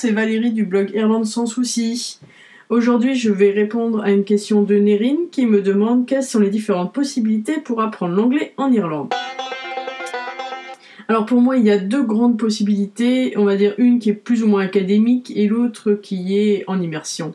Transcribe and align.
c'est 0.00 0.12
Valérie 0.12 0.52
du 0.52 0.64
blog 0.64 0.92
Irlande 0.94 1.26
sans 1.26 1.44
souci. 1.44 2.20
Aujourd'hui, 2.70 3.16
je 3.16 3.30
vais 3.30 3.50
répondre 3.50 4.00
à 4.00 4.10
une 4.10 4.24
question 4.24 4.62
de 4.62 4.74
Nerine 4.76 5.28
qui 5.30 5.44
me 5.44 5.60
demande 5.60 6.06
quelles 6.06 6.22
sont 6.22 6.40
les 6.40 6.48
différentes 6.48 6.94
possibilités 6.94 7.58
pour 7.60 7.82
apprendre 7.82 8.14
l'anglais 8.14 8.54
en 8.56 8.72
Irlande. 8.72 9.12
Alors 11.06 11.26
pour 11.26 11.42
moi, 11.42 11.58
il 11.58 11.66
y 11.66 11.70
a 11.70 11.76
deux 11.76 12.02
grandes 12.02 12.38
possibilités, 12.38 13.34
on 13.36 13.44
va 13.44 13.56
dire 13.56 13.74
une 13.76 13.98
qui 13.98 14.08
est 14.08 14.14
plus 14.14 14.42
ou 14.42 14.46
moins 14.46 14.62
académique 14.62 15.34
et 15.36 15.46
l'autre 15.46 15.92
qui 15.92 16.38
est 16.38 16.64
en 16.66 16.80
immersion. 16.80 17.34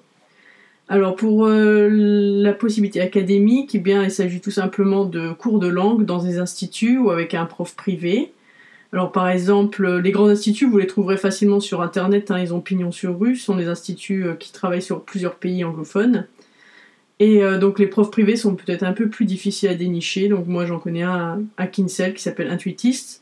Alors 0.89 1.15
pour 1.15 1.45
euh, 1.45 1.87
la 1.91 2.53
possibilité 2.53 2.99
académique, 2.99 3.75
eh 3.75 3.79
bien, 3.79 4.03
il 4.03 4.09
s'agit 4.09 4.41
tout 4.41 4.49
simplement 4.49 5.05
de 5.05 5.33
cours 5.33 5.59
de 5.59 5.67
langue 5.67 6.03
dans 6.03 6.23
des 6.23 6.39
instituts 6.39 6.97
ou 6.97 7.11
avec 7.11 7.35
un 7.35 7.45
prof 7.45 7.75
privé. 7.75 8.31
Alors 8.95 9.11
par 9.11 9.27
exemple, 9.27 9.97
les 9.97 10.11
grands 10.11 10.29
instituts, 10.29 10.69
vous 10.69 10.77
les 10.77 10.87
trouverez 10.87 11.17
facilement 11.17 11.59
sur 11.59 11.81
Internet, 11.81 12.31
hein, 12.31 12.39
ils 12.39 12.53
ont 12.53 12.61
pignon 12.61 12.93
sur 12.93 13.19
rue, 13.19 13.35
ce 13.35 13.43
sont 13.43 13.57
des 13.57 13.67
instituts 13.67 14.25
euh, 14.25 14.35
qui 14.35 14.53
travaillent 14.53 14.81
sur 14.81 15.03
plusieurs 15.03 15.35
pays 15.35 15.65
anglophones. 15.65 16.27
Et 17.19 17.43
euh, 17.43 17.59
donc 17.59 17.77
les 17.77 17.87
profs 17.87 18.09
privés 18.09 18.37
sont 18.37 18.55
peut-être 18.55 18.83
un 18.83 18.93
peu 18.93 19.09
plus 19.09 19.25
difficiles 19.25 19.67
à 19.67 19.75
dénicher, 19.75 20.29
donc 20.29 20.47
moi 20.47 20.65
j'en 20.65 20.79
connais 20.79 21.01
un 21.01 21.41
à 21.57 21.67
Kinsale 21.67 22.13
qui 22.13 22.23
s'appelle 22.23 22.49
Intuitist, 22.49 23.21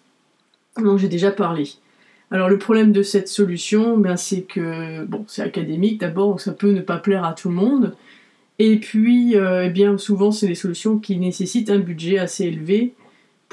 dont 0.78 0.96
j'ai 1.00 1.08
déjà 1.08 1.32
parlé. 1.32 1.68
Alors 2.30 2.50
le 2.50 2.60
problème 2.60 2.92
de 2.92 3.02
cette 3.02 3.28
solution, 3.28 3.98
ben, 3.98 4.16
c'est 4.16 4.44
que 4.44 5.04
bon, 5.06 5.26
c'est 5.28 5.42
académique 5.42 6.00
d'abord, 6.00 6.40
ça 6.40 6.52
peut 6.52 6.72
ne 6.72 6.82
pas 6.82 7.00
plaire 7.00 7.26
à 7.26 7.34
tout 7.34 7.50
le 7.50 7.56
monde. 7.56 7.96
Et 8.60 8.78
puis, 8.78 9.36
euh, 9.36 9.66
eh 9.66 9.72
bien 9.72 9.98
souvent, 9.98 10.32
c'est 10.32 10.46
des 10.46 10.54
solutions 10.54 11.00
qui 11.00 11.18
nécessitent 11.18 11.72
un 11.72 11.80
budget 11.80 12.20
assez 12.20 12.44
élevé 12.44 12.94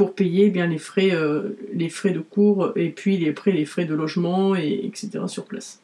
pour 0.01 0.15
payer 0.15 0.49
bien 0.49 0.67
les 0.67 0.79
frais, 0.79 1.11
euh, 1.13 1.59
les 1.75 1.91
frais 1.91 2.13
de 2.13 2.21
cours 2.21 2.73
et 2.75 2.89
puis 2.89 3.19
les, 3.19 3.35
frais, 3.35 3.53
les 3.53 3.67
frais 3.67 3.85
de 3.85 3.95
logement 3.95 4.57
et 4.57 4.81
etc. 4.87 5.25
sur 5.27 5.45
place. 5.45 5.83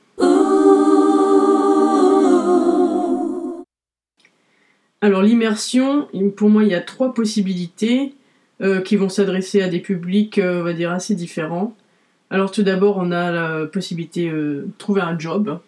Alors 5.03 5.21
l'immersion, 5.21 6.09
pour 6.35 6.49
moi, 6.49 6.65
il 6.65 6.71
y 6.71 6.75
a 6.75 6.81
trois 6.81 7.13
possibilités. 7.13 8.15
Euh, 8.63 8.81
qui 8.81 8.97
vont 8.97 9.11
s'adresser 9.11 9.61
à 9.61 9.69
des 9.69 9.81
publics, 9.81 10.39
euh, 10.39 10.61
on 10.61 10.63
va 10.63 10.73
dire, 10.73 10.91
assez 10.91 11.15
différents. 11.15 11.77
Alors 12.31 12.51
tout 12.51 12.63
d'abord, 12.63 12.97
on 12.97 13.13
a 13.13 13.31
la 13.31 13.67
possibilité 13.67 14.31
de 14.31 14.67
trouver 14.79 15.03
un 15.03 15.19
job. 15.19 15.61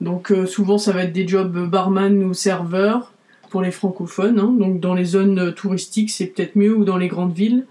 Donc 0.00 0.32
souvent, 0.46 0.78
ça 0.78 0.92
va 0.92 1.02
être 1.02 1.12
des 1.12 1.26
jobs 1.26 1.68
barman 1.68 2.22
ou 2.22 2.32
serveur 2.32 3.12
pour 3.48 3.62
les 3.62 3.70
francophones. 3.70 4.38
Hein. 4.38 4.54
Donc 4.58 4.80
dans 4.80 4.94
les 4.94 5.04
zones 5.04 5.52
touristiques, 5.54 6.10
c'est 6.10 6.26
peut-être 6.26 6.56
mieux 6.56 6.74
ou 6.74 6.84
dans 6.84 6.96
les 6.96 7.08
grandes 7.08 7.34
villes. 7.34 7.66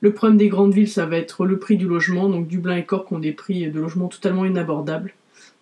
Le 0.00 0.12
problème 0.12 0.36
des 0.36 0.48
grandes 0.48 0.74
villes, 0.74 0.88
ça 0.88 1.06
va 1.06 1.16
être 1.16 1.46
le 1.46 1.58
prix 1.58 1.76
du 1.76 1.86
logement. 1.86 2.28
Donc 2.28 2.48
Dublin 2.48 2.76
et 2.76 2.84
Cork 2.84 3.10
ont 3.12 3.18
des 3.18 3.32
prix 3.32 3.70
de 3.70 3.80
logement 3.80 4.08
totalement 4.08 4.44
inabordables. 4.44 5.14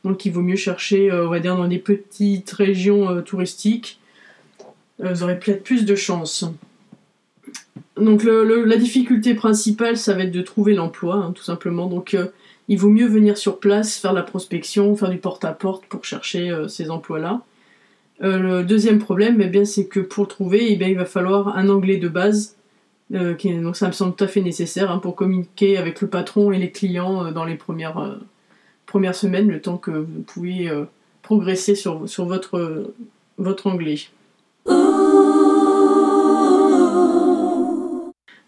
Donc 0.04 0.24
il 0.26 0.32
vaut 0.32 0.42
mieux 0.42 0.56
chercher, 0.56 1.10
on 1.12 1.28
va 1.28 1.40
dire, 1.40 1.56
dans 1.56 1.68
des 1.68 1.78
petites 1.78 2.50
régions 2.50 3.22
touristiques. 3.22 4.00
vous 4.98 5.22
aurez 5.22 5.38
peut-être 5.38 5.62
plus 5.62 5.86
de 5.86 5.94
chance. 5.94 6.44
Donc 7.96 8.24
la 8.24 8.76
difficulté 8.76 9.34
principale, 9.34 9.96
ça 9.96 10.14
va 10.14 10.24
être 10.24 10.32
de 10.32 10.42
trouver 10.42 10.74
l'emploi, 10.74 11.16
hein, 11.16 11.32
tout 11.32 11.44
simplement. 11.44 11.86
Donc 11.86 12.14
euh, 12.14 12.26
il 12.68 12.78
vaut 12.78 12.90
mieux 12.90 13.06
venir 13.06 13.38
sur 13.38 13.60
place, 13.60 13.96
faire 13.96 14.12
la 14.12 14.22
prospection, 14.22 14.96
faire 14.96 15.10
du 15.10 15.18
porte-à-porte 15.18 15.84
pour 15.86 16.04
chercher 16.04 16.50
euh, 16.50 16.66
ces 16.66 16.90
emplois-là. 16.90 17.42
Euh, 18.24 18.38
le 18.38 18.64
deuxième 18.64 18.98
problème, 18.98 19.40
eh 19.40 19.46
bien, 19.46 19.64
c'est 19.64 19.86
que 19.86 20.00
pour 20.00 20.28
trouver, 20.28 20.72
eh 20.72 20.76
bien, 20.76 20.88
il 20.88 20.96
va 20.96 21.04
falloir 21.04 21.56
un 21.56 21.68
anglais 21.68 21.98
de 21.98 22.08
base. 22.08 22.56
Qui, 23.38 23.54
donc 23.58 23.76
ça 23.76 23.86
me 23.86 23.92
semble 23.92 24.16
tout 24.16 24.24
à 24.24 24.26
fait 24.26 24.40
nécessaire 24.40 24.90
hein, 24.90 24.98
pour 24.98 25.14
communiquer 25.14 25.76
avec 25.76 26.00
le 26.00 26.08
patron 26.08 26.50
et 26.50 26.58
les 26.58 26.72
clients 26.72 27.30
dans 27.30 27.44
les 27.44 27.54
premières, 27.54 28.18
premières 28.86 29.14
semaines, 29.14 29.48
le 29.48 29.60
temps 29.60 29.76
que 29.76 29.92
vous 29.92 30.22
pouvez 30.26 30.68
progresser 31.22 31.76
sur, 31.76 32.08
sur 32.08 32.24
votre, 32.24 32.92
votre 33.38 33.68
anglais. 33.68 33.98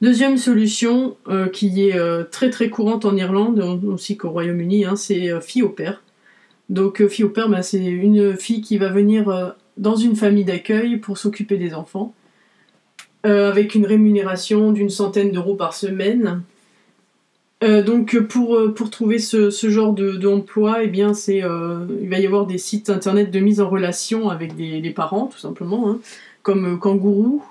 Deuxième 0.02 0.36
solution 0.36 1.16
euh, 1.28 1.48
qui 1.48 1.88
est 1.88 1.96
euh, 1.96 2.22
très 2.22 2.50
très 2.50 2.68
courante 2.68 3.06
en 3.06 3.16
Irlande, 3.16 3.82
aussi 3.86 4.18
qu'au 4.18 4.28
Royaume-Uni, 4.28 4.84
hein, 4.84 4.94
c'est 4.94 5.30
euh, 5.30 5.40
fille 5.40 5.62
au 5.62 5.70
père. 5.70 6.02
Donc 6.68 7.06
fille 7.08 7.24
au 7.24 7.30
père, 7.30 7.48
ben, 7.48 7.62
c'est 7.62 7.82
une 7.82 8.36
fille 8.36 8.60
qui 8.60 8.76
va 8.76 8.88
venir 8.88 9.54
dans 9.76 9.96
une 9.96 10.16
famille 10.16 10.44
d'accueil 10.44 10.96
pour 10.96 11.18
s'occuper 11.18 11.56
des 11.58 11.74
enfants, 11.74 12.14
avec 13.24 13.74
une 13.74 13.86
rémunération 13.86 14.70
d'une 14.70 14.88
centaine 14.88 15.32
d'euros 15.32 15.56
par 15.56 15.74
semaine. 15.74 16.42
donc 17.60 18.16
pour, 18.20 18.72
pour 18.72 18.90
trouver 18.90 19.18
ce, 19.18 19.50
genre 19.50 19.92
d'emploi, 19.92 20.84
eh 20.84 20.86
bien 20.86 21.12
c'est 21.12 21.38
il 21.38 22.08
va 22.08 22.18
y 22.20 22.26
avoir 22.26 22.46
des 22.46 22.58
sites 22.58 22.88
internet 22.88 23.32
de 23.32 23.40
mise 23.40 23.60
en 23.60 23.68
relation 23.68 24.28
avec 24.28 24.52
les 24.56 24.90
parents 24.92 25.26
tout 25.26 25.38
simplement, 25.38 25.90
hein, 25.90 25.98
comme 26.42 26.78
Kangourou 26.78 27.42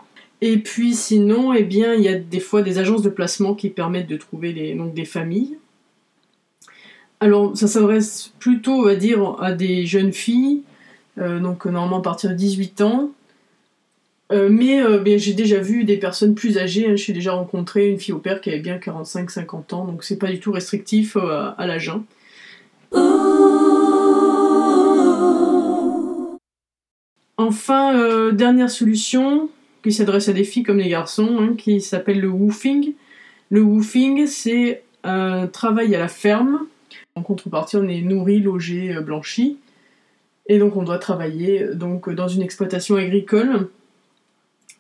et 0.42 0.58
puis 0.58 0.94
sinon, 0.94 1.54
eh 1.54 1.64
bien, 1.64 1.94
il 1.94 2.04
y 2.04 2.08
a 2.08 2.16
des 2.20 2.40
fois 2.40 2.62
des 2.62 2.78
agences 2.78 3.02
de 3.02 3.10
placement 3.10 3.56
qui 3.56 3.70
permettent 3.70 4.08
de 4.08 4.18
trouver 4.18 4.76
donc, 4.76 4.94
des 4.94 5.06
familles. 5.06 5.58
Alors, 7.20 7.58
ça 7.58 7.68
s'adresse 7.68 8.34
plutôt, 8.40 8.74
on 8.74 8.84
va 8.84 8.96
dire, 8.96 9.38
à 9.42 9.54
des 9.54 9.86
jeunes 9.86 10.14
filles, 10.14 10.62
euh, 10.62 10.75
donc 11.18 11.66
normalement 11.66 12.00
à 12.00 12.02
partir 12.02 12.30
de 12.30 12.36
18 12.36 12.82
ans. 12.82 13.12
Euh, 14.32 14.50
mais 14.50 14.82
euh, 14.82 15.18
j'ai 15.18 15.34
déjà 15.34 15.60
vu 15.60 15.84
des 15.84 15.98
personnes 15.98 16.36
plus 16.36 16.58
âgées. 16.58 16.90
Hein. 16.90 16.96
J'ai 16.96 17.14
déjà 17.14 17.34
rencontré 17.34 17.90
une 17.90 18.00
fille 18.00 18.14
au 18.14 18.20
père 18.20 18.42
qui 18.42 18.50
avait 18.50 18.60
bien 18.60 18.78
45-50 18.78 19.76
ans, 19.76 19.86
donc 19.86 20.04
c'est 20.04 20.18
pas 20.18 20.28
du 20.28 20.40
tout 20.40 20.52
restrictif 20.52 21.16
à, 21.16 21.68
l'âge. 21.68 21.90
Hein. 21.90 22.04
Enfin, 27.38 28.32
dernière 28.32 28.72
solution, 28.72 29.50
qui 29.84 29.92
s'adresse 29.92 30.30
à 30.30 30.34
des 30.34 30.44
filles 30.44 30.64
comme 30.64 30.80
des 30.80 30.90
garçons, 30.90 31.38
hein, 31.40 31.56
qui 31.56 31.80
s'appelle 31.80 32.20
le 32.20 32.30
woofing. 32.30 32.94
Le 33.52 33.62
woofing, 33.62 34.26
c'est 34.26 34.84
un 35.04 35.46
travail 35.46 35.94
à 35.96 36.00
la 36.00 36.08
ferme. 36.08 36.66
En 37.16 37.22
contrepartie, 37.22 37.78
on 37.78 37.88
est 37.88 38.02
nourri, 38.02 38.40
logé, 38.40 38.96
euh, 38.96 39.02
blanchi. 39.02 39.58
Et 40.48 40.60
donc, 40.60 40.76
on 40.76 40.84
doit 40.84 41.00
travailler 41.00 41.64
euh, 41.64 41.76
donc, 41.76 42.10
dans 42.10 42.28
une 42.28 42.42
exploitation 42.42 42.96
agricole. 42.96 43.70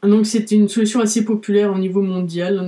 Donc, 0.03 0.26
c'est 0.26 0.52
une 0.52 0.68
solution 0.68 1.00
assez 1.00 1.26
populaire 1.26 1.74
au 1.74 1.78
niveau 1.78 2.02
mondial. 2.02 2.59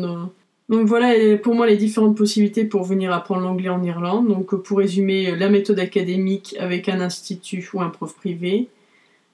Donc 0.70 0.86
voilà 0.86 1.14
pour 1.38 1.56
moi 1.56 1.66
les 1.66 1.78
différentes 1.78 2.18
possibilités 2.18 2.66
pour 2.66 2.84
venir 2.84 3.14
apprendre 3.14 3.42
l'anglais 3.42 3.70
en 3.70 3.82
Irlande. 3.84 4.28
Donc 4.28 4.54
pour 4.56 4.80
résumer, 4.80 5.34
la 5.36 5.50
méthode 5.50 5.80
académique 5.80 6.58
avec 6.60 6.90
un 6.90 7.00
institut 7.00 7.70
ou 7.74 7.82
un 7.82 7.90
prof 7.90 8.14
privé, 8.14 8.68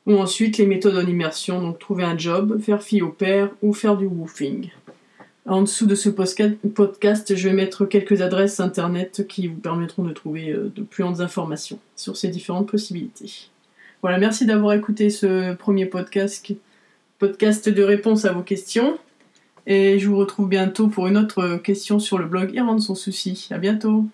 ou 0.06 0.13
ensuite 0.18 0.57
les 0.57 0.68
méthodes 0.68 0.97
en 0.97 1.07
immersion, 1.07 1.59
donc 1.59 1.80
trouver 1.80 2.03
un 2.03 2.18
job, 2.18 2.59
faire 2.59 2.84
fille 2.84 3.01
au 3.01 3.09
père 3.09 3.50
ou 3.63 3.74
faire 3.74 3.97
du 3.97 4.06
woofing. 4.06 4.69
En 5.45 5.62
dessous 5.62 5.88
de 5.88 5.95
ce 5.95 6.09
podcast, 6.09 7.35
je 7.35 7.50
vais 7.50 7.53
mettre 7.53 7.85
quelques 7.85 8.22
adresses 8.22 8.62
internet 8.62 9.25
qui 9.28 9.47
vous 9.47 9.57
permettront 9.57 10.03
de 10.03 10.13
trouver 10.13 10.51
euh, 10.51 10.72
de 10.74 10.84
plus 10.84 11.03
grandes 11.03 11.19
informations 11.19 11.80
sur 11.97 12.16
ces 12.16 12.30
différentes 12.30 12.69
possibilités. 12.69 13.50
Voilà, 14.03 14.17
merci 14.17 14.45
d'avoir 14.45 14.73
écouté 14.73 15.09
ce 15.09 15.53
premier 15.53 15.85
podcast, 15.85 16.49
de 17.69 17.83
réponse 17.83 18.25
à 18.25 18.33
vos 18.33 18.41
questions. 18.41 18.97
Et 19.65 19.97
je 19.97 20.09
vous 20.09 20.17
retrouve 20.17 20.49
bientôt 20.49 20.89
pour 20.89 21.07
une 21.07 21.15
autre 21.15 21.55
question 21.55 21.99
sur 21.99 22.17
le 22.17 22.25
blog 22.25 22.53
Irlande 22.53 22.81
sans 22.81 22.95
souci. 22.95 23.47
À 23.49 23.57
bientôt! 23.57 24.05